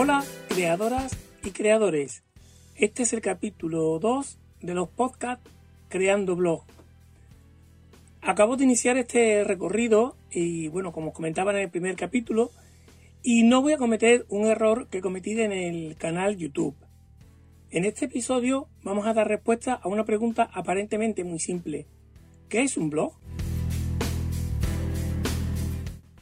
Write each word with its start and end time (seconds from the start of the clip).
Hola, 0.00 0.22
creadoras 0.48 1.18
y 1.42 1.50
creadores. 1.50 2.22
Este 2.76 3.02
es 3.02 3.12
el 3.12 3.20
capítulo 3.20 3.98
2 3.98 4.38
de 4.62 4.72
los 4.72 4.88
podcasts 4.88 5.50
Creando 5.88 6.36
Blog. 6.36 6.62
Acabo 8.22 8.56
de 8.56 8.62
iniciar 8.62 8.96
este 8.96 9.42
recorrido 9.42 10.14
y 10.30 10.68
bueno, 10.68 10.92
como 10.92 11.08
os 11.08 11.14
comentaba 11.14 11.50
en 11.50 11.58
el 11.58 11.70
primer 11.70 11.96
capítulo, 11.96 12.52
y 13.24 13.42
no 13.42 13.60
voy 13.60 13.72
a 13.72 13.76
cometer 13.76 14.24
un 14.28 14.46
error 14.46 14.86
que 14.86 15.00
cometí 15.00 15.32
en 15.32 15.50
el 15.50 15.96
canal 15.96 16.36
YouTube. 16.36 16.76
En 17.72 17.84
este 17.84 18.04
episodio 18.04 18.68
vamos 18.84 19.04
a 19.04 19.14
dar 19.14 19.26
respuesta 19.26 19.74
a 19.74 19.88
una 19.88 20.04
pregunta 20.04 20.48
aparentemente 20.52 21.24
muy 21.24 21.40
simple. 21.40 21.88
¿Qué 22.48 22.62
es 22.62 22.76
un 22.76 22.88
blog? 22.88 23.14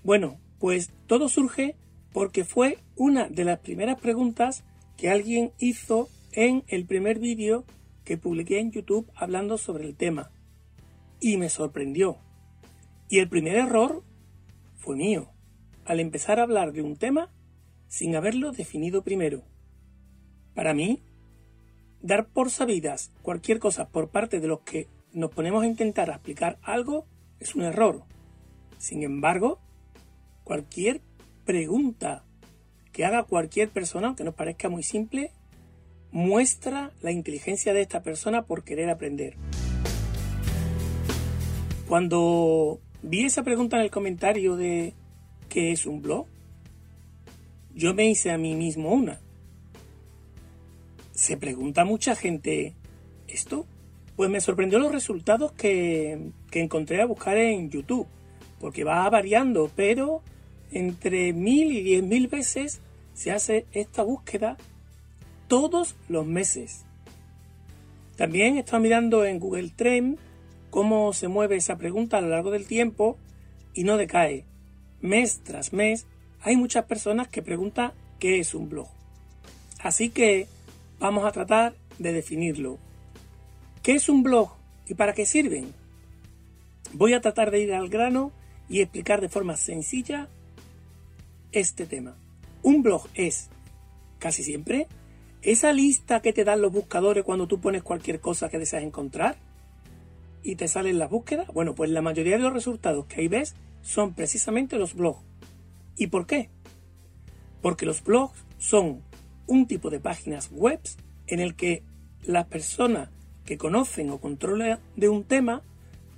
Bueno, 0.03 0.39
pues 0.59 0.95
todo 1.07 1.29
surge 1.29 1.77
porque 2.17 2.45
fue 2.45 2.79
una 2.97 3.29
de 3.29 3.45
las 3.45 3.59
primeras 3.59 4.01
preguntas 4.01 4.65
que 4.97 5.11
alguien 5.11 5.53
hizo 5.59 6.09
en 6.33 6.65
el 6.67 6.87
primer 6.87 7.19
vídeo 7.19 7.67
que 8.05 8.17
publiqué 8.17 8.59
en 8.59 8.71
YouTube 8.71 9.07
hablando 9.15 9.59
sobre 9.59 9.85
el 9.85 9.97
tema. 9.97 10.31
Y 11.21 11.37
me 11.37 11.51
sorprendió. 11.51 12.17
Y 13.11 13.19
el 13.19 13.29
primer 13.29 13.57
error 13.57 14.03
fue 14.77 14.97
mío, 14.97 15.29
al 15.85 16.01
empezar 16.01 16.41
a 16.41 16.45
hablar 16.45 16.73
de 16.73 16.81
un 16.81 16.97
tema 16.97 17.31
sin 17.87 18.17
haberlo 18.17 18.51
definido 18.51 19.05
primero. 19.05 19.43
Para 20.55 20.73
mí, 20.73 21.03
dar 22.01 22.29
por 22.29 22.49
sabidas 22.51 23.13
cualquier 23.21 23.59
cosa 23.59 23.91
por 23.91 24.09
parte 24.09 24.41
de 24.41 24.49
los 24.49 24.61
que 24.61 24.89
nos 25.13 25.33
ponemos 25.33 25.65
a 25.65 25.67
intentar 25.67 26.09
explicar 26.09 26.59
algo 26.63 27.05
es 27.41 27.55
un 27.55 27.65
error. 27.65 28.05
Sin 28.79 29.03
embargo, 29.03 29.61
cualquier 30.45 31.03
pregunta 31.47 32.25
que 32.93 33.07
haga 33.07 33.23
cualquier 33.23 33.71
persona, 33.71 34.09
aunque 34.09 34.25
nos 34.25 34.35
parezca 34.35 34.69
muy 34.69 34.83
simple, 34.83 35.31
muestra 36.11 36.93
la 37.01 37.13
inteligencia 37.13 37.73
de 37.73 37.81
esta 37.81 38.03
persona 38.03 38.43
por 38.43 38.65
querer 38.65 38.91
aprender. 38.91 39.37
Cuando 41.89 42.81
vi 43.03 43.25
esa 43.25 43.43
pregunta 43.43 43.77
en 43.77 43.85
el 43.85 43.91
comentario 43.91 44.57
de 44.57 44.93
¿qué 45.49 45.73
es 45.73 45.87
un 45.87 46.03
blog? 46.03 46.27
Yo 47.75 47.95
me 47.95 48.09
hice 48.09 48.31
a 48.31 48.39
mí 48.39 48.55
mismo 48.55 48.91
una. 48.91 49.21
Se 51.13 51.37
pregunta 51.37 51.85
mucha 51.85 52.17
gente 52.17 52.75
esto. 53.29 53.67
Pues 54.17 54.31
me 54.31 54.41
sorprendió 54.41 54.79
los 54.79 54.93
resultados 54.93 55.53
que, 55.53 56.31
que 56.51 56.63
encontré 56.63 57.03
a 57.03 57.07
buscar 57.07 57.37
en 57.37 57.69
YouTube, 57.69 58.07
porque 58.59 58.83
va 58.83 59.09
variando, 59.11 59.71
pero 59.77 60.23
entre 60.71 61.33
mil 61.33 61.73
y 61.73 61.83
diez 61.83 62.03
mil 62.03 62.29
veces 62.29 62.81
se 63.15 63.33
hace 63.33 63.67
esta 63.73 64.03
búsqueda 64.03 64.57
todos 65.49 65.97
los 66.09 66.27
meses. 66.27 66.85
También 68.17 68.57
he 68.57 68.61
estado 68.61 68.83
mirando 68.83 69.25
en 69.25 69.39
Google 69.39 69.71
Trend 69.75 70.19
cómo 70.71 71.13
se 71.13 71.29
mueve 71.29 71.57
esa 71.57 71.77
pregunta 71.77 72.19
a 72.19 72.21
lo 72.21 72.29
largo 72.29 72.51
del 72.51 72.67
tiempo 72.67 73.17
y 73.75 73.85
no 73.85 73.97
decae. 73.97 74.45
Mes 75.01 75.41
tras 75.45 75.73
mes 75.73 76.07
hay 76.41 76.57
muchas 76.57 76.85
personas 76.85 77.29
que 77.29 77.43
preguntan 77.43 77.93
qué 78.19 78.39
es 78.39 78.55
un 78.55 78.69
blog. 78.69 78.89
Así 79.81 80.11
que 80.11 80.49
vamos 80.99 81.25
a 81.25 81.33
tratar 81.33 81.75
de 81.99 82.13
definirlo. 82.13 82.79
¿Qué 83.83 83.93
es 83.93 84.09
un 84.09 84.23
blog 84.23 84.51
y 84.89 84.95
para 84.95 85.13
qué 85.13 85.27
sirven? 85.27 85.73
Voy 86.93 87.15
a 87.15 87.21
tratar 87.21 87.51
de 87.51 87.61
ir 87.61 87.75
al 87.75 87.89
grano 87.89 88.33
y 88.69 88.81
explicar 88.81 89.21
de 89.21 89.29
forma 89.29 89.57
sencilla 89.57 90.29
este 91.53 91.87
tema. 91.87 92.17
Un 92.63 92.83
blog 92.83 93.07
es, 93.15 93.49
casi 94.19 94.43
siempre, 94.43 94.89
esa 95.43 95.73
lista 95.73 96.21
que 96.21 96.33
te 96.33 96.45
dan 96.45 96.61
los 96.61 96.73
buscadores 96.73 97.25
cuando 97.25 97.47
tú 97.47 97.61
pones 97.61 97.83
cualquier 97.83 98.21
cosa 98.21 98.49
que 98.49 98.59
deseas 98.59 98.83
encontrar 98.83 99.37
y 100.43 100.57
te 100.57 100.69
salen 100.69 100.99
las 100.99 101.11
búsquedas. 101.11 101.49
Bueno, 101.49 101.75
pues 101.75 101.91
la 101.91 102.03
mayoría 102.03 102.37
de 102.37 102.43
los 102.43 102.53
resultados 102.53 103.07
que 103.07 103.21
ahí 103.21 103.29
ves 103.29 103.55
son 103.83 104.15
precisamente 104.15 104.79
los 104.79 104.95
blogs. 104.95 105.23
¿Y 105.97 106.09
por 106.09 106.27
qué? 106.27 106.51
Porque 107.63 107.87
los 107.87 108.03
blogs 108.03 108.45
son 108.59 109.03
un 109.47 109.67
tipo 109.67 109.91
de 109.91 110.01
páginas 110.01 110.51
web 110.51 110.81
en 111.27 111.41
el 111.41 111.55
que 111.55 111.83
las 112.25 112.47
personas 112.47 113.11
que 113.45 113.59
conocen 113.59 114.11
o 114.11 114.21
controlan 114.21 114.81
de 114.97 115.09
un 115.09 115.25
tema 115.25 115.63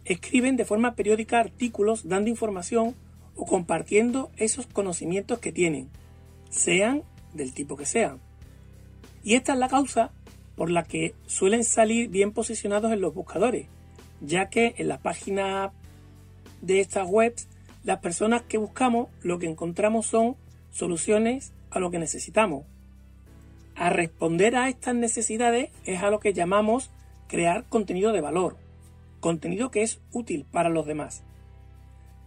escriben 0.05 0.57
de 0.57 0.65
forma 0.65 0.95
periódica 0.95 1.39
artículos 1.39 2.09
dando 2.09 2.31
información 2.31 2.95
o 3.39 3.47
compartiendo 3.47 4.31
esos 4.37 4.67
conocimientos 4.67 5.39
que 5.39 5.53
tienen, 5.53 5.89
sean 6.51 7.05
del 7.33 7.55
tipo 7.55 7.77
que 7.77 7.87
sean. 7.87 8.21
Y 9.23 9.37
esta 9.37 9.53
es 9.53 9.59
la 9.59 9.69
causa 9.69 10.11
por 10.57 10.71
la 10.71 10.83
que 10.83 11.15
suelen 11.27 11.63
salir 11.63 12.09
bien 12.09 12.33
posicionados 12.33 12.93
en 12.93 13.01
los 13.01 13.15
buscadores, 13.15 13.67
ya 14.21 14.51
que 14.51 14.75
en 14.79 14.89
la 14.89 14.99
página 14.99 15.73
de 16.61 16.81
estas 16.81 17.09
webs 17.09 17.49
las 17.85 18.01
personas 18.01 18.43
que 18.43 18.59
buscamos 18.59 19.09
lo 19.23 19.39
que 19.39 19.47
encontramos 19.47 20.07
son 20.07 20.37
soluciones 20.73 21.53
a 21.71 21.79
lo 21.79 21.93
que 21.93 22.01
necesitamos. 22.01 22.65
A 23.77 23.91
responder 23.91 24.57
a 24.57 24.69
estas 24.69 24.97
necesidades 24.97 25.71
es 25.85 26.03
a 26.03 26.11
lo 26.11 26.19
que 26.19 26.33
llamamos 26.33 26.91
crear 27.29 27.65
contenido 27.69 28.13
de 28.13 28.21
valor, 28.21 28.57
contenido 29.21 29.71
que 29.71 29.83
es 29.83 30.01
útil 30.13 30.45
para 30.51 30.71
los 30.71 30.87
demás. 30.87 31.23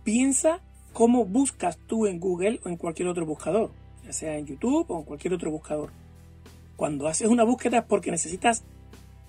Piensa 0.05 0.61
cómo 0.93 1.25
buscas 1.25 1.77
tú 1.87 2.07
en 2.07 2.19
Google 2.19 2.59
o 2.63 2.69
en 2.69 2.77
cualquier 2.77 3.07
otro 3.07 3.25
buscador, 3.25 3.71
ya 4.05 4.13
sea 4.13 4.37
en 4.37 4.45
YouTube 4.45 4.85
o 4.89 4.99
en 4.99 5.05
cualquier 5.05 5.33
otro 5.33 5.51
buscador. 5.51 5.91
Cuando 6.75 7.07
haces 7.07 7.27
una 7.27 7.43
búsqueda 7.43 7.79
es 7.79 7.83
porque 7.85 8.11
necesitas 8.11 8.63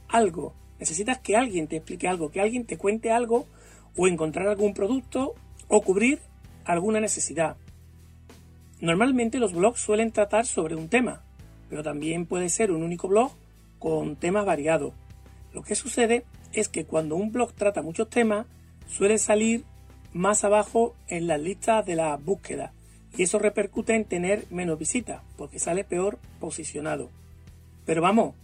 algo, 0.09 0.55
necesitas 0.79 1.19
que 1.19 1.37
alguien 1.37 1.69
te 1.69 1.77
explique 1.77 2.09
algo, 2.09 2.31
que 2.31 2.41
alguien 2.41 2.65
te 2.65 2.79
cuente 2.79 3.13
algo 3.13 3.47
o 3.97 4.09
encontrar 4.09 4.49
algún 4.49 4.75
producto 4.75 5.35
o 5.69 5.83
cubrir 5.83 6.21
alguna 6.65 7.01
necesidad. 7.01 7.57
Normalmente 8.81 9.39
los 9.39 9.53
blogs 9.53 9.81
suelen 9.81 10.11
tratar 10.11 10.47
sobre 10.47 10.75
un 10.75 10.89
tema, 10.89 11.23
pero 11.69 11.83
también 11.83 12.27
puede 12.27 12.49
ser 12.49 12.73
un 12.73 12.83
único 12.83 13.09
blog 13.09 13.33
con 13.79 14.17
temas 14.17 14.45
variados. 14.45 14.93
Lo 15.53 15.63
que 15.63 15.75
sucede 15.75 16.25
es 16.53 16.69
que 16.69 16.85
cuando 16.85 17.17
un 17.17 17.33
blog 17.33 17.53
trata 17.53 17.83
muchos 17.83 18.09
temas, 18.09 18.47
suele 18.89 19.19
salir 19.19 19.65
más 20.13 20.45
abajo 20.45 20.95
en 21.09 21.27
las 21.27 21.41
listas 21.41 21.85
de 21.87 21.97
la 21.97 22.17
búsqueda 22.17 22.73
y 23.17 23.23
eso 23.23 23.39
repercute 23.39 23.95
en 23.95 24.05
tener 24.05 24.45
menos 24.51 24.79
visitas 24.79 25.23
porque 25.37 25.59
sale 25.59 25.85
peor 25.85 26.19
posicionado. 26.41 27.11
Pero 27.85 28.03
vamos, 28.03 28.35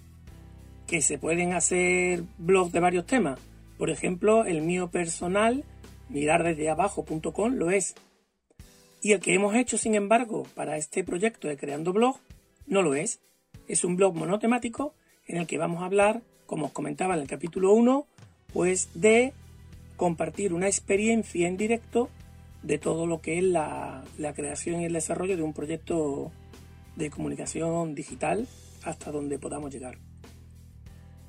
que 0.87 1.01
se 1.03 1.19
pueden 1.19 1.53
hacer 1.53 2.25
blogs 2.39 2.73
de 2.73 2.81
varios 2.81 3.07
temas. 3.07 3.39
Por 3.77 3.91
ejemplo, 3.91 4.45
el 4.45 4.63
mío 4.63 4.91
personal, 4.91 5.65
mirar 6.09 6.43
desde 6.43 6.69
abajo.com, 6.71 7.55
lo 7.55 7.71
es. 7.71 7.95
Y 9.01 9.13
el 9.13 9.21
que 9.21 9.35
hemos 9.35 9.55
hecho, 9.55 9.79
sin 9.79 9.95
embargo, 9.95 10.47
para 10.55 10.77
este 10.77 11.05
proyecto 11.05 11.47
de 11.47 11.57
Creando 11.57 11.93
Blog, 11.93 12.19
no 12.67 12.83
lo 12.83 12.95
es. 12.95 13.21
Es 13.69 13.85
un 13.85 13.97
blog 13.97 14.17
monotemático 14.17 14.95
en 15.27 15.37
el 15.37 15.47
que 15.47 15.59
vamos 15.59 15.83
a 15.83 15.87
hablar, 15.87 16.23
como 16.47 16.67
os 16.67 16.73
comentaba 16.73 17.15
en 17.15 17.21
el 17.21 17.29
capítulo 17.29 17.73
1, 17.75 18.07
pues 18.53 18.89
de 18.95 19.33
compartir 19.99 20.55
una 20.55 20.69
experiencia 20.69 21.47
en 21.47 21.59
directo 21.59 22.09
de 22.63 22.79
todo 22.79 23.07
lo 23.07 23.21
que 23.21 23.39
es 23.39 23.45
la, 23.45 24.05
creación 24.35 24.81
y 24.81 24.87
el 24.87 24.95
desarrollo 24.95 25.37
de 25.37 25.43
un 25.43 25.53
proyecto 25.53 26.31
de 26.97 27.11
comunicación 27.11 27.95
digital 27.95 28.47
hasta 28.85 29.11
donde 29.11 29.39
podamos 29.39 29.71
llegar. 29.73 29.99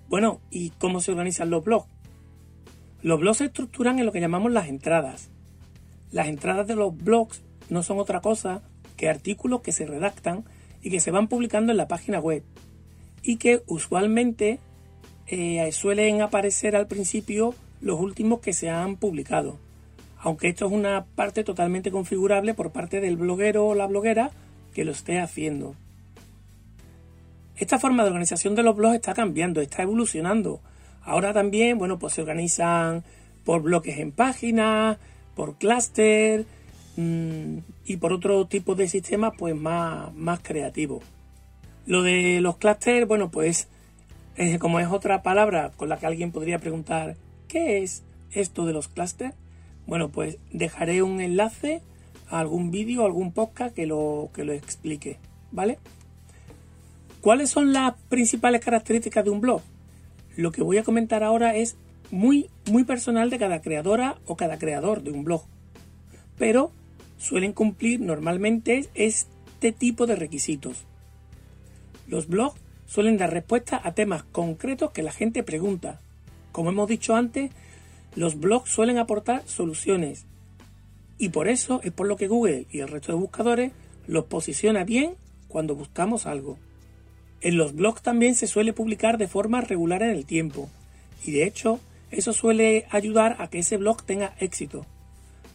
Bueno, 0.08 0.40
¿y 0.50 0.70
cómo 0.70 1.02
se 1.02 1.12
organizan 1.12 1.50
los 1.50 1.64
blogs? 1.64 1.90
Los 3.02 3.20
blogs 3.20 3.40
se 3.40 3.46
estructuran 3.46 4.00
en 4.00 4.06
lo 4.06 4.12
que 4.12 4.22
llamamos 4.22 4.52
las 4.52 4.68
entradas. 4.68 5.30
Las 6.12 6.28
entradas 6.28 6.68
de 6.68 6.76
los 6.76 6.96
blogs 6.96 7.42
no 7.70 7.84
son 7.84 8.00
otra 8.00 8.22
cosa 8.22 8.62
que 8.98 9.10
artículos 9.10 9.62
que 9.62 9.72
se 9.72 9.86
redactan 9.86 10.46
y 10.82 10.92
que 10.92 11.00
se 11.00 11.12
van 11.12 11.28
publicando 11.28 11.72
en 11.72 11.78
la 11.78 11.88
página 11.88 12.20
web 12.20 12.44
y 13.24 13.38
que 13.38 13.64
usualmente 13.66 14.60
eh, 15.28 15.72
suelen 15.72 16.22
aparecer 16.22 16.76
al 16.76 16.88
principio 16.88 17.56
los 17.82 18.00
últimos 18.00 18.40
que 18.40 18.54
se 18.54 18.70
han 18.70 18.96
publicado. 18.96 19.58
Aunque 20.18 20.50
esto 20.50 20.66
es 20.66 20.72
una 20.72 21.06
parte 21.16 21.44
totalmente 21.44 21.92
configurable 21.92 22.54
por 22.54 22.72
parte 22.72 23.00
del 23.00 23.18
bloguero 23.18 23.68
o 23.68 23.76
la 23.76 23.88
bloguera 23.88 24.32
que 24.74 24.84
lo 24.84 24.92
esté 24.92 25.20
haciendo. 25.20 25.76
Esta 27.56 27.80
forma 27.80 28.04
de 28.04 28.10
organización 28.10 28.56
de 28.56 28.64
los 28.64 28.76
blogs 28.76 28.96
está 28.96 29.14
cambiando, 29.14 29.62
está 29.62 29.84
evolucionando. 29.84 30.62
Ahora 31.02 31.34
también, 31.34 31.78
bueno, 31.78 32.00
pues 32.00 32.14
se 32.14 32.22
organizan 32.22 33.04
por 33.44 33.62
bloques 33.62 33.98
en 33.98 34.12
páginas, 34.12 34.98
por 35.36 35.58
clúster 35.58 36.46
mm, 36.98 37.58
y 37.86 37.98
por 37.98 38.14
otro 38.14 38.46
tipo 38.46 38.76
de 38.76 38.88
sistemas 38.88 39.34
pues 39.38 39.56
más, 39.56 40.14
más 40.14 40.40
creativos. 40.42 41.04
Lo 41.86 42.04
de 42.04 42.40
los 42.42 42.58
clústeres, 42.58 43.08
bueno, 43.08 43.30
pues 43.32 43.68
como 44.60 44.80
es 44.80 44.88
otra 44.88 45.22
palabra 45.22 45.72
con 45.76 45.90
la 45.90 45.98
que 45.98 46.06
alguien 46.06 46.32
podría 46.32 46.60
preguntar 46.60 47.18
¿Qué 47.50 47.82
es 47.82 48.04
esto 48.32 48.68
de 48.68 48.74
los 48.74 48.88
clústeres? 48.88 49.34
Bueno, 49.88 50.10
pues 50.10 50.38
dejaré 50.54 51.02
un 51.02 51.20
enlace 51.20 51.82
a 52.30 52.40
algún 52.40 52.70
vídeo, 52.70 53.04
algún 53.06 53.32
podcast 53.32 53.76
que 53.76 53.88
lo, 53.88 54.30
que 54.36 54.44
lo 54.44 54.54
explique, 54.54 55.18
¿vale? 55.52 55.80
¿Cuáles 57.22 57.50
son 57.50 57.74
las 57.74 57.96
principales 58.08 58.64
características 58.64 59.26
de 59.26 59.32
un 59.32 59.42
blog? 59.42 59.64
Lo 60.38 60.52
que 60.52 60.62
voy 60.62 60.78
a 60.78 60.84
comentar 60.84 61.24
ahora 61.24 61.56
es 61.56 61.76
muy, 62.12 62.52
muy 62.70 62.84
personal 62.84 63.32
de 63.32 63.40
cada 63.40 63.64
creadora 63.64 64.20
o 64.28 64.38
cada 64.38 64.60
creador 64.60 65.02
de 65.02 65.10
un 65.10 65.24
blog. 65.24 65.42
Pero 66.38 66.72
suelen 67.18 67.54
cumplir 67.54 68.00
normalmente 68.00 68.88
este 68.94 69.72
tipo 69.72 70.06
de 70.06 70.16
requisitos. 70.16 70.86
Los 72.08 72.28
blogs 72.28 72.62
suelen 72.86 73.18
dar 73.18 73.34
respuesta 73.34 73.82
a 73.84 73.96
temas 73.96 74.22
concretos 74.22 74.92
que 74.92 75.02
la 75.02 75.12
gente 75.12 75.42
pregunta. 75.42 76.00
Como 76.52 76.70
hemos 76.70 76.90
dicho 76.90 77.16
antes, 77.16 77.52
los 78.16 78.40
blogs 78.40 78.70
suelen 78.70 78.98
aportar 78.98 79.44
soluciones 79.46 80.26
y 81.18 81.30
por 81.30 81.48
eso 81.48 81.82
es 81.84 81.92
por 81.92 82.08
lo 82.08 82.16
que 82.16 82.28
Google 82.28 82.66
y 82.72 82.80
el 82.80 82.88
resto 82.88 83.12
de 83.12 83.20
buscadores 83.20 83.72
los 84.08 84.26
posiciona 84.26 84.84
bien 84.84 85.16
cuando 85.48 85.76
buscamos 85.76 86.26
algo. 86.26 86.58
En 87.42 87.58
los 87.58 87.76
blogs 87.76 88.02
también 88.02 88.36
se 88.36 88.48
suele 88.48 88.74
publicar 88.74 89.18
de 89.18 89.28
forma 89.28 89.62
regular 89.62 90.02
en 90.02 90.12
el 90.12 90.26
tiempo 90.26 90.70
y 91.24 91.32
de 91.32 91.46
hecho 91.46 91.80
eso 92.12 92.34
suele 92.34 92.86
ayudar 92.90 93.36
a 93.40 93.50
que 93.50 93.60
ese 93.60 93.78
blog 93.78 94.04
tenga 94.04 94.34
éxito. 94.40 94.86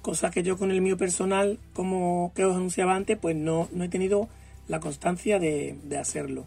Cosa 0.02 0.30
que 0.30 0.42
yo 0.42 0.58
con 0.58 0.70
el 0.70 0.82
mío 0.82 0.96
personal, 0.96 1.58
como 1.72 2.32
que 2.36 2.44
os 2.44 2.54
anunciaba 2.54 2.94
antes, 2.94 3.18
pues 3.18 3.34
no, 3.34 3.68
no 3.72 3.84
he 3.84 3.88
tenido 3.88 4.28
la 4.68 4.80
constancia 4.80 5.38
de, 5.38 5.76
de 5.82 5.98
hacerlo. 5.98 6.46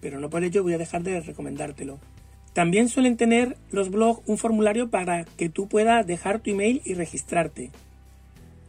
Pero 0.00 0.18
no 0.20 0.30
por 0.30 0.42
ello 0.42 0.62
voy 0.62 0.72
a 0.72 0.78
dejar 0.78 1.02
de 1.02 1.20
recomendártelo. 1.20 1.98
También 2.54 2.88
suelen 2.88 3.16
tener 3.16 3.56
los 3.72 3.90
blogs 3.90 4.22
un 4.26 4.38
formulario 4.38 4.88
para 4.88 5.24
que 5.24 5.48
tú 5.48 5.66
puedas 5.66 6.06
dejar 6.06 6.38
tu 6.38 6.50
email 6.50 6.80
y 6.84 6.94
registrarte. 6.94 7.72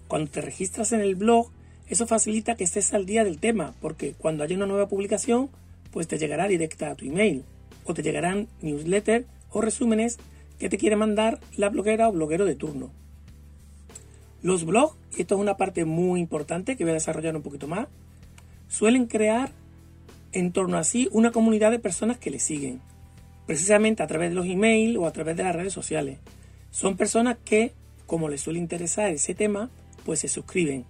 Cuando 0.08 0.30
te 0.30 0.42
registras 0.42 0.92
en 0.92 1.02
el 1.02 1.14
blog, 1.14 1.52
eso 1.88 2.08
facilita 2.08 2.56
que 2.56 2.64
estés 2.64 2.96
al 2.96 3.06
día 3.06 3.24
del 3.24 3.38
tema, 3.38 3.76
porque 3.82 4.14
cuando 4.18 4.44
haya 4.44 4.56
una 4.56 4.66
nueva 4.66 4.88
publicación, 4.88 5.50
pues 5.92 6.08
te 6.08 6.18
llegará 6.18 6.48
directa 6.48 6.90
a 6.90 6.96
tu 6.96 7.06
email, 7.06 7.44
o 7.84 7.94
te 7.94 8.02
llegarán 8.02 8.48
newsletters 8.62 9.28
o 9.52 9.62
resúmenes 9.62 10.18
que 10.58 10.68
te 10.68 10.80
quiere 10.80 10.96
mandar 10.96 11.40
la 11.56 11.70
bloguera 11.70 12.10
o 12.10 12.12
bloguero 12.12 12.46
de 12.46 12.56
turno. 12.56 12.90
Los 14.42 14.66
blogs, 14.66 14.96
y 15.16 15.22
esto 15.22 15.36
es 15.36 15.42
una 15.42 15.58
parte 15.58 15.86
muy 15.86 16.20
importante 16.20 16.76
que 16.76 16.84
voy 16.84 16.92
a 16.92 16.96
desarrollar 16.96 17.36
un 17.36 17.44
poquito 17.44 17.68
más, 17.68 17.88
suelen 18.68 19.06
crear 19.06 19.52
en 20.32 20.52
torno 20.52 20.78
a 20.78 20.84
sí 20.84 21.08
una 21.12 21.32
comunidad 21.32 21.70
de 21.70 21.80
personas 21.80 22.18
que 22.18 22.32
le 22.32 22.40
siguen, 22.40 22.82
precisamente 23.46 24.04
a 24.04 24.08
través 24.08 24.30
de 24.30 24.36
los 24.36 24.46
emails 24.46 24.98
o 24.98 25.06
a 25.06 25.12
través 25.12 25.38
de 25.38 25.44
las 25.44 25.56
redes 25.56 25.74
sociales. 25.74 26.20
Son 26.72 26.98
personas 26.98 27.38
que, 27.44 27.74
como 28.06 28.30
les 28.30 28.42
suele 28.42 28.60
interesar 28.60 29.10
ese 29.12 29.36
tema, 29.36 29.70
pues 30.06 30.20
se 30.20 30.28
suscriben. 30.28 30.86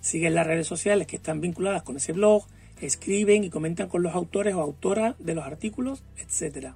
Siguen 0.00 0.34
las 0.34 0.46
redes 0.46 0.66
sociales 0.66 1.06
que 1.06 1.16
están 1.16 1.40
vinculadas 1.40 1.82
con 1.82 1.96
ese 1.96 2.12
blog, 2.12 2.46
escriben 2.80 3.44
y 3.44 3.50
comentan 3.50 3.88
con 3.88 4.02
los 4.02 4.14
autores 4.14 4.54
o 4.54 4.60
autoras 4.60 5.14
de 5.18 5.34
los 5.34 5.44
artículos, 5.44 6.02
etc. 6.16 6.68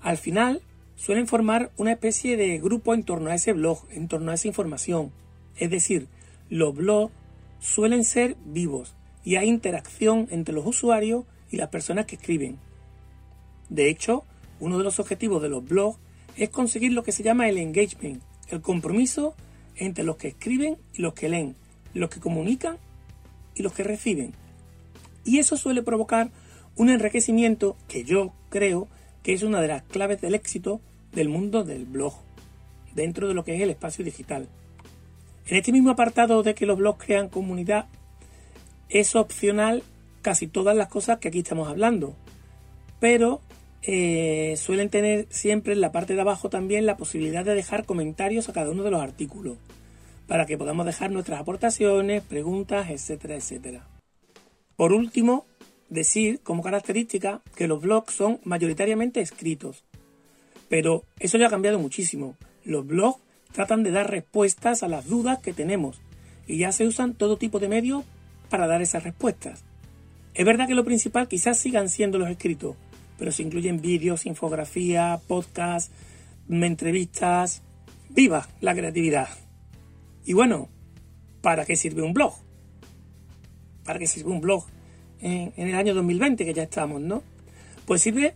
Al 0.00 0.18
final, 0.18 0.62
suelen 0.96 1.26
formar 1.26 1.70
una 1.76 1.92
especie 1.92 2.36
de 2.36 2.58
grupo 2.58 2.92
en 2.92 3.04
torno 3.04 3.30
a 3.30 3.34
ese 3.34 3.52
blog, 3.52 3.86
en 3.90 4.08
torno 4.08 4.30
a 4.30 4.34
esa 4.34 4.48
información. 4.48 5.12
Es 5.56 5.70
decir, 5.70 6.08
los 6.50 6.74
blogs 6.74 7.12
suelen 7.60 8.04
ser 8.04 8.36
vivos 8.44 8.94
y 9.24 9.36
hay 9.36 9.48
interacción 9.48 10.28
entre 10.30 10.54
los 10.54 10.66
usuarios 10.66 11.24
y 11.50 11.56
las 11.56 11.68
personas 11.68 12.06
que 12.06 12.16
escriben. 12.16 12.58
De 13.68 13.88
hecho, 13.88 14.24
uno 14.60 14.78
de 14.78 14.84
los 14.84 14.98
objetivos 14.98 15.42
de 15.42 15.48
los 15.48 15.64
blogs 15.64 15.98
es 16.36 16.50
conseguir 16.50 16.92
lo 16.92 17.02
que 17.02 17.12
se 17.12 17.22
llama 17.22 17.48
el 17.48 17.58
engagement, 17.58 18.22
el 18.48 18.60
compromiso 18.60 19.34
entre 19.76 20.04
los 20.04 20.16
que 20.16 20.28
escriben 20.28 20.78
y 20.94 21.02
los 21.02 21.14
que 21.14 21.28
leen, 21.28 21.54
los 21.94 22.10
que 22.10 22.20
comunican 22.20 22.78
y 23.54 23.62
los 23.62 23.72
que 23.72 23.84
reciben. 23.84 24.32
Y 25.24 25.38
eso 25.38 25.56
suele 25.56 25.82
provocar 25.82 26.30
un 26.76 26.90
enriquecimiento 26.90 27.76
que 27.88 28.04
yo 28.04 28.32
creo 28.50 28.88
que 29.22 29.32
es 29.32 29.42
una 29.42 29.60
de 29.60 29.68
las 29.68 29.82
claves 29.82 30.20
del 30.20 30.34
éxito 30.34 30.80
del 31.12 31.28
mundo 31.28 31.64
del 31.64 31.84
blog, 31.84 32.14
dentro 32.94 33.28
de 33.28 33.34
lo 33.34 33.44
que 33.44 33.56
es 33.56 33.60
el 33.60 33.70
espacio 33.70 34.04
digital. 34.04 34.48
En 35.46 35.56
este 35.56 35.72
mismo 35.72 35.90
apartado 35.90 36.42
de 36.42 36.54
que 36.54 36.66
los 36.66 36.78
blogs 36.78 37.04
crean 37.04 37.28
comunidad, 37.28 37.86
es 38.88 39.16
opcional 39.16 39.82
casi 40.22 40.46
todas 40.46 40.76
las 40.76 40.88
cosas 40.88 41.18
que 41.18 41.28
aquí 41.28 41.40
estamos 41.40 41.68
hablando, 41.68 42.14
pero 43.00 43.40
eh, 43.90 44.54
suelen 44.58 44.90
tener 44.90 45.26
siempre 45.30 45.72
en 45.72 45.80
la 45.80 45.92
parte 45.92 46.14
de 46.14 46.20
abajo 46.20 46.50
también 46.50 46.84
la 46.84 46.98
posibilidad 46.98 47.42
de 47.42 47.54
dejar 47.54 47.86
comentarios 47.86 48.46
a 48.46 48.52
cada 48.52 48.70
uno 48.70 48.82
de 48.82 48.90
los 48.90 49.00
artículos, 49.00 49.56
para 50.26 50.44
que 50.44 50.58
podamos 50.58 50.84
dejar 50.84 51.10
nuestras 51.10 51.40
aportaciones, 51.40 52.22
preguntas, 52.22 52.90
etcétera, 52.90 53.36
etcétera. 53.36 53.88
Por 54.76 54.92
último, 54.92 55.46
decir 55.88 56.40
como 56.40 56.62
característica 56.62 57.40
que 57.56 57.66
los 57.66 57.80
blogs 57.80 58.12
son 58.12 58.40
mayoritariamente 58.44 59.22
escritos, 59.22 59.84
pero 60.68 61.04
eso 61.18 61.38
ya 61.38 61.46
ha 61.46 61.50
cambiado 61.50 61.78
muchísimo. 61.78 62.36
Los 62.64 62.86
blogs 62.86 63.22
tratan 63.52 63.84
de 63.84 63.90
dar 63.90 64.10
respuestas 64.10 64.82
a 64.82 64.88
las 64.88 65.06
dudas 65.06 65.38
que 65.38 65.54
tenemos 65.54 65.98
y 66.46 66.58
ya 66.58 66.72
se 66.72 66.86
usan 66.86 67.14
todo 67.14 67.38
tipo 67.38 67.58
de 67.58 67.68
medios 67.68 68.04
para 68.50 68.66
dar 68.66 68.82
esas 68.82 69.02
respuestas. 69.02 69.64
Es 70.34 70.44
verdad 70.44 70.68
que 70.68 70.74
lo 70.74 70.84
principal 70.84 71.26
quizás 71.26 71.58
sigan 71.58 71.88
siendo 71.88 72.18
los 72.18 72.28
escritos, 72.28 72.76
pero 73.18 73.32
se 73.32 73.42
incluyen 73.42 73.82
vídeos, 73.82 74.24
infografía, 74.24 75.20
podcast, 75.26 75.92
entrevistas. 76.48 77.62
¡Viva 78.08 78.48
la 78.60 78.74
creatividad! 78.74 79.28
Y 80.24 80.32
bueno, 80.32 80.68
¿para 81.42 81.64
qué 81.66 81.76
sirve 81.76 82.02
un 82.02 82.14
blog? 82.14 82.34
¿Para 83.84 83.98
qué 83.98 84.06
sirve 84.06 84.30
un 84.30 84.40
blog 84.40 84.64
en, 85.20 85.52
el 85.56 85.74
año 85.74 85.94
2020 85.94 86.44
que 86.44 86.54
ya 86.54 86.62
estamos, 86.62 87.00
no? 87.00 87.22
Pues 87.86 88.02
sirve 88.02 88.34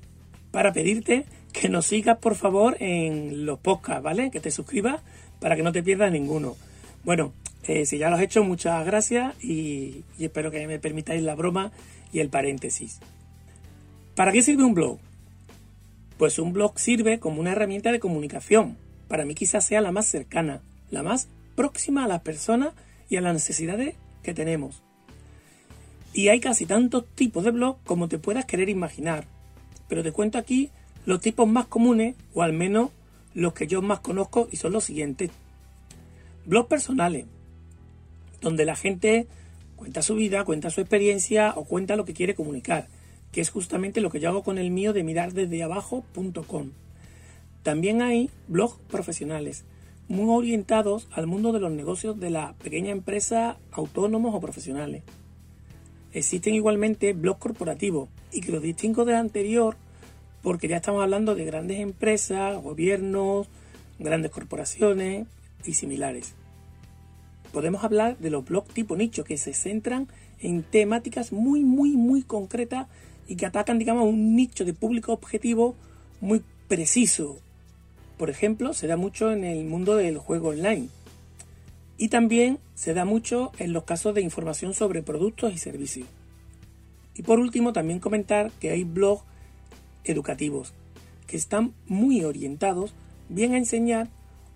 para 0.51 0.73
pedirte 0.73 1.25
que 1.53 1.69
nos 1.69 1.87
sigas 1.87 2.19
por 2.19 2.35
favor 2.35 2.77
en 2.81 3.47
los 3.47 3.59
podcasts, 3.59 4.03
¿vale? 4.03 4.31
Que 4.31 4.41
te 4.41 4.51
suscribas 4.51 5.03
para 5.41 5.57
que 5.57 5.63
no 5.63 5.73
te 5.73 5.83
pierdas 5.83 6.11
ninguno. 6.13 6.57
Bueno, 7.05 7.33
eh, 7.67 7.87
si 7.87 7.99
ya 7.99 8.11
lo 8.11 8.17
has 8.17 8.23
hecho, 8.23 8.43
muchas 8.45 8.85
gracias 8.85 9.35
y 9.43 10.05
espero 10.19 10.51
que 10.51 10.67
me 10.67 10.79
permitáis 10.79 11.23
la 11.23 11.35
broma 11.35 11.73
y 12.13 12.21
el 12.21 12.29
paréntesis. 12.29 13.01
¿Para 14.15 14.31
qué 14.31 14.43
sirve 14.43 14.63
un 14.63 14.75
blog? 14.75 14.99
Pues 16.19 16.39
un 16.39 16.53
blog 16.53 16.79
sirve 16.79 17.19
como 17.19 17.41
una 17.41 17.53
herramienta 17.53 17.91
de 17.93 17.99
comunicación. 17.99 18.77
Para 19.09 19.25
mí 19.25 19.35
quizás 19.35 19.65
sea 19.65 19.81
la 19.81 19.91
más 19.91 20.07
cercana, 20.07 20.61
la 20.91 21.03
más 21.03 21.29
próxima 21.55 22.05
a 22.05 22.09
las 22.09 22.21
personas 22.21 22.75
y 23.09 23.17
a 23.17 23.23
las 23.23 23.33
necesidades 23.33 23.95
que 24.23 24.35
tenemos. 24.35 24.83
Y 26.13 26.29
hay 26.29 26.41
casi 26.41 26.67
tantos 26.67 27.07
tipos 27.15 27.43
de 27.45 27.53
blog 27.53 27.79
como 27.85 28.09
te 28.09 28.19
puedas 28.19 28.45
querer 28.45 28.69
imaginar. 28.69 29.25
Pero 29.89 30.03
te 30.03 30.13
cuento 30.13 30.37
aquí 30.37 30.69
los 31.07 31.23
tipos 31.23 31.49
más 31.49 31.65
comunes, 31.65 32.15
o 32.35 32.43
al 32.43 32.53
menos 32.53 32.91
los 33.33 33.55
que 33.55 33.67
yo 33.67 33.81
más 33.81 34.01
conozco, 34.01 34.47
y 34.53 34.57
son 34.57 34.75
los 34.75 34.85
siguientes. 34.85 35.31
Blogs 36.45 36.69
personales, 36.69 37.25
donde 38.43 38.67
la 38.67 38.77
gente 38.77 39.27
cuenta 39.75 40.03
su 40.03 40.17
vida, 40.17 40.45
cuenta 40.45 40.69
su 40.69 40.83
experiencia 40.83 41.55
o 41.57 41.65
cuenta 41.65 41.97
lo 41.97 42.05
que 42.05 42.13
quiere 42.13 42.35
comunicar 42.35 42.89
que 43.33 43.41
es 43.41 43.51
justamente 43.51 44.01
lo 44.01 44.11
que 44.11 44.21
yo 44.21 44.29
hago 44.29 44.43
con 44.43 44.59
el 44.59 44.71
mío 44.71 44.93
de 44.93 45.03
mirar 45.03 45.33
desde 45.33 45.63
abajo.com. 45.63 46.71
También 47.63 48.03
hay 48.03 48.31
blogs 48.49 48.79
profesionales, 48.89 49.65
muy 50.09 50.29
orientados 50.29 51.09
al 51.13 51.27
mundo 51.27 51.53
de 51.53 51.61
los 51.61 51.73
negocios 51.73 52.21
de 52.21 52.31
la 52.31 52.55
pequeña 52.63 52.91
empresa, 52.91 53.57
autónomos 53.73 54.35
o 54.35 54.41
profesionales. 54.41 55.03
Existen 56.13 56.55
igualmente 56.55 57.15
blogs 57.15 57.41
corporativos 57.41 58.09
y 58.31 58.43
que 58.43 58.53
los 58.53 58.63
distingo 58.63 59.05
del 59.05 59.17
anterior 59.17 59.77
porque 60.43 60.69
ya 60.69 60.77
estamos 60.77 61.03
hablando 61.03 61.35
de 61.35 61.45
grandes 61.45 61.79
empresas, 61.79 62.61
gobiernos, 62.63 63.49
grandes 63.99 64.31
corporaciones 64.33 65.27
y 65.65 65.75
similares. 65.75 66.35
Podemos 67.53 67.85
hablar 67.85 68.19
de 68.19 68.31
los 68.31 68.45
blogs 68.45 68.75
tipo 68.75 68.97
nicho 68.97 69.25
que 69.25 69.39
se 69.39 69.55
centran 69.55 70.09
en 70.41 70.65
temáticas 70.65 71.33
muy, 71.33 71.63
muy, 71.63 71.97
muy 71.97 72.23
concretas 72.23 72.89
y 73.27 73.37
que 73.37 73.47
atacan, 73.47 73.79
digamos, 73.79 74.05
un 74.05 74.37
nicho 74.37 74.65
de 74.65 74.75
público 74.75 75.13
objetivo 75.13 75.75
muy 76.21 76.43
preciso. 76.69 77.39
Por 78.19 78.31
ejemplo, 78.31 78.75
se 78.75 78.87
da 78.87 78.97
mucho 78.97 79.33
en 79.33 79.45
el 79.45 79.65
mundo 79.65 79.97
del 79.97 80.19
juego 80.19 80.49
online. 80.49 80.89
Y 81.99 82.09
también 82.09 82.59
se 82.75 82.95
da 82.95 83.05
mucho 83.05 83.53
en 83.59 83.73
los 83.73 83.85
casos 83.85 84.15
de 84.15 84.23
información 84.23 84.75
sobre 84.75 85.03
productos 85.03 85.53
y 85.53 85.59
servicios. 85.59 86.09
Y 87.15 87.23
por 87.23 87.39
último, 87.39 87.73
también 87.73 88.01
comentar 88.01 88.51
que 88.61 88.71
hay 88.71 88.85
blogs 88.85 89.25
educativos 90.05 90.73
que 91.27 91.37
están 91.37 91.73
muy 91.87 92.25
orientados 92.25 92.93
bien 93.29 93.55
a 93.55 93.59
enseñar 93.59 94.09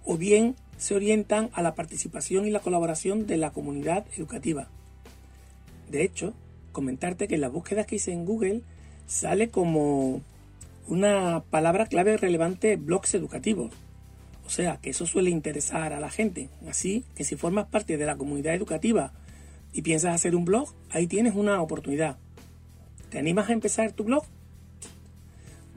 o 0.04 0.16
bien 0.16 0.56
se 0.76 0.94
orientan 0.94 1.50
a 1.52 1.62
la 1.62 1.74
participación 1.74 2.46
y 2.46 2.50
la 2.50 2.60
colaboración 2.60 3.26
de 3.26 3.36
la 3.36 3.50
comunidad 3.50 4.06
educativa. 4.16 4.68
De 5.90 6.02
hecho, 6.02 6.34
comentarte 6.76 7.26
que 7.26 7.38
las 7.38 7.50
búsquedas 7.50 7.86
que 7.86 7.96
hice 7.96 8.12
en 8.12 8.26
Google 8.26 8.60
sale 9.06 9.48
como 9.48 10.20
una 10.86 11.42
palabra 11.48 11.86
clave 11.86 12.18
relevante 12.18 12.76
blogs 12.76 13.14
educativos. 13.14 13.72
O 14.44 14.50
sea, 14.50 14.76
que 14.76 14.90
eso 14.90 15.06
suele 15.06 15.30
interesar 15.30 15.94
a 15.94 16.00
la 16.00 16.10
gente. 16.10 16.50
Así 16.68 17.02
que 17.14 17.24
si 17.24 17.34
formas 17.34 17.68
parte 17.68 17.96
de 17.96 18.04
la 18.04 18.18
comunidad 18.18 18.54
educativa 18.54 19.14
y 19.72 19.80
piensas 19.80 20.14
hacer 20.14 20.36
un 20.36 20.44
blog, 20.44 20.68
ahí 20.90 21.06
tienes 21.06 21.34
una 21.34 21.62
oportunidad. 21.62 22.18
¿Te 23.08 23.18
animas 23.18 23.48
a 23.48 23.54
empezar 23.54 23.92
tu 23.92 24.04
blog? 24.04 24.24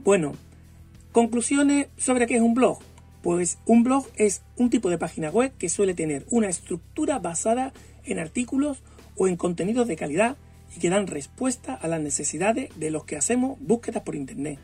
Bueno, 0.04 0.34
conclusiones 1.12 1.86
sobre 1.96 2.26
qué 2.26 2.36
es 2.36 2.42
un 2.42 2.52
blog. 2.52 2.80
Pues 3.22 3.56
un 3.64 3.84
blog 3.84 4.06
es 4.16 4.42
un 4.58 4.68
tipo 4.68 4.90
de 4.90 4.98
página 4.98 5.30
web 5.30 5.50
que 5.56 5.70
suele 5.70 5.94
tener 5.94 6.26
una 6.28 6.50
estructura 6.50 7.18
basada 7.20 7.72
en 8.04 8.18
artículos 8.18 8.82
o 9.16 9.28
en 9.28 9.36
contenidos 9.36 9.88
de 9.88 9.96
calidad 9.96 10.36
y 10.74 10.80
que 10.80 10.90
dan 10.90 11.06
respuesta 11.06 11.74
a 11.74 11.88
las 11.88 12.00
necesidades 12.00 12.70
de 12.76 12.90
los 12.90 13.04
que 13.04 13.16
hacemos 13.16 13.58
búsquedas 13.60 14.02
por 14.02 14.14
Internet. 14.14 14.58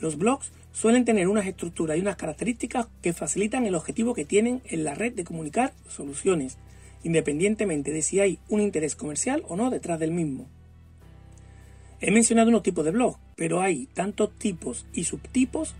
Los 0.00 0.16
blogs 0.16 0.52
suelen 0.72 1.04
tener 1.04 1.28
unas 1.28 1.46
estructuras 1.46 1.96
y 1.96 2.00
unas 2.00 2.16
características 2.16 2.86
que 3.02 3.12
facilitan 3.12 3.66
el 3.66 3.74
objetivo 3.74 4.14
que 4.14 4.24
tienen 4.24 4.62
en 4.66 4.84
la 4.84 4.94
red 4.94 5.12
de 5.12 5.24
comunicar 5.24 5.72
soluciones, 5.88 6.56
independientemente 7.02 7.92
de 7.92 8.02
si 8.02 8.20
hay 8.20 8.38
un 8.48 8.60
interés 8.60 8.94
comercial 8.94 9.42
o 9.48 9.56
no 9.56 9.70
detrás 9.70 9.98
del 9.98 10.12
mismo. 10.12 10.46
He 12.00 12.12
mencionado 12.12 12.48
unos 12.48 12.62
tipos 12.62 12.84
de 12.84 12.92
blog, 12.92 13.18
pero 13.34 13.60
hay 13.60 13.86
tantos 13.86 14.30
tipos 14.38 14.86
y 14.92 15.04
subtipos 15.04 15.74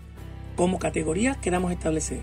como 0.57 0.79
categorías 0.79 1.37
que 1.37 1.51
damos 1.51 1.71
a 1.71 1.75
establecer. 1.75 2.19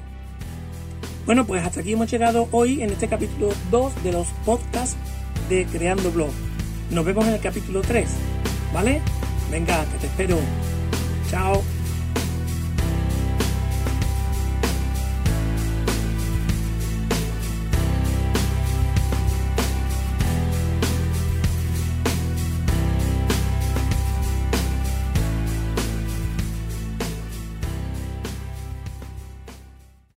Bueno, 1.25 1.47
pues 1.47 1.64
hasta 1.64 1.80
aquí 1.80 1.95
hemos 1.95 2.11
llegado 2.11 2.47
hoy 2.52 2.83
en 2.83 2.90
este 2.90 3.09
capítulo 3.09 3.49
2 3.71 4.04
de 4.04 4.12
los 4.12 4.28
podcasts 4.45 4.97
de 5.49 5.64
Creando 5.64 6.11
Blog. 6.12 6.46
Nos 6.90 7.05
vemos 7.05 7.26
en 7.26 7.35
el 7.35 7.40
capítulo 7.40 7.83
3, 7.83 8.09
¿vale? 8.73 9.00
Venga, 9.50 9.85
que 9.87 9.99
te 9.99 10.07
espero. 10.07 10.38
Chao. 11.31 11.62